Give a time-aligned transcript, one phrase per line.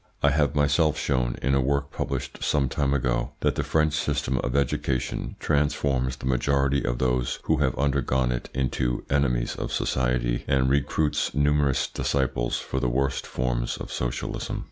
[0.23, 4.39] I have myself shown, in a work published some time ago, that the French system
[4.39, 10.43] of education transforms the majority of those who have undergone it into enemies of society,
[10.47, 14.59] and recruits numerous disciples for the worst forms of socialism.